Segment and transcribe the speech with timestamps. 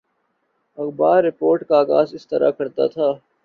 [0.77, 3.11] اخبار رپورٹ کا آغاز اس طرح کرتا ہے